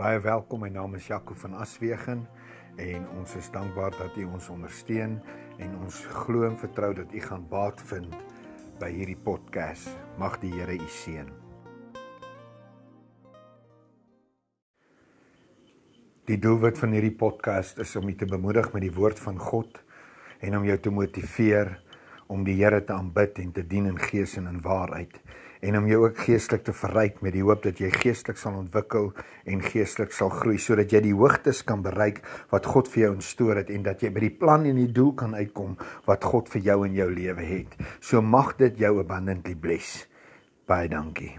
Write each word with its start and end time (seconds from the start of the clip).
Baie 0.00 0.16
welkom. 0.24 0.62
My 0.64 0.70
naam 0.72 0.94
is 0.96 1.04
Jaco 1.10 1.34
van 1.36 1.58
Aswegen 1.60 2.22
en 2.80 3.02
ons 3.20 3.34
is 3.36 3.50
dankbaar 3.52 3.92
dat 3.98 4.14
u 4.16 4.22
ons 4.24 4.46
ondersteun 4.48 5.18
en 5.60 5.74
ons 5.76 5.98
glo 6.22 6.46
en 6.46 6.56
vertrou 6.56 6.94
dat 6.96 7.12
u 7.12 7.20
gaan 7.20 7.44
baat 7.50 7.82
vind 7.90 8.14
by 8.80 8.88
hierdie 8.94 9.18
podcast. 9.20 9.90
Mag 10.16 10.38
die 10.40 10.54
Here 10.54 10.72
u 10.72 10.88
seën. 10.88 11.28
Die 16.32 16.40
doelwit 16.40 16.80
van 16.80 16.96
hierdie 16.96 17.12
podcast 17.12 17.76
is 17.84 17.92
om 18.00 18.08
u 18.08 18.16
te 18.16 18.24
bemoedig 18.24 18.72
met 18.72 18.88
die 18.88 18.94
woord 18.96 19.20
van 19.20 19.36
God 19.36 19.82
en 20.40 20.56
om 20.56 20.64
jou 20.64 20.78
te 20.80 20.96
motiveer 20.96 21.76
om 22.30 22.46
die 22.46 22.56
Here 22.62 22.80
te 22.84 22.94
aanbid 22.94 23.38
en 23.42 23.52
te 23.52 23.66
dien 23.66 23.90
in 23.90 23.98
gees 23.98 24.38
en 24.38 24.48
in 24.50 24.62
waarheid 24.64 25.18
en 25.60 25.76
om 25.76 25.86
jou 25.88 26.04
ook 26.06 26.22
geestelik 26.24 26.64
te 26.64 26.72
verryk 26.72 27.20
met 27.24 27.34
die 27.36 27.44
hoop 27.44 27.62
dat 27.66 27.80
jy 27.82 27.90
geestelik 27.92 28.40
sal 28.40 28.56
ontwikkel 28.62 29.10
en 29.50 29.64
geestelik 29.64 30.14
sal 30.16 30.32
groei 30.32 30.56
sodat 30.60 30.92
jy 30.94 31.02
die 31.10 31.16
hoogtes 31.16 31.62
kan 31.68 31.84
bereik 31.84 32.22
wat 32.52 32.68
God 32.72 32.88
vir 32.92 33.04
jou 33.04 33.12
instoor 33.18 33.60
het 33.60 33.72
en 33.74 33.84
dat 33.84 34.04
jy 34.04 34.12
by 34.14 34.24
die 34.24 34.34
plan 34.42 34.64
en 34.68 34.80
die 34.80 34.88
doel 34.88 35.12
kan 35.20 35.36
uitkom 35.36 35.76
wat 36.08 36.24
God 36.32 36.48
vir 36.54 36.64
jou 36.72 36.80
in 36.88 36.96
jou 36.96 37.10
lewe 37.12 37.44
het. 37.44 37.76
So 38.00 38.24
mag 38.24 38.56
dit 38.60 38.80
jou 38.80 38.96
abundantly 39.04 39.54
bless. 39.54 40.06
Baie 40.70 40.88
dankie. 40.88 41.36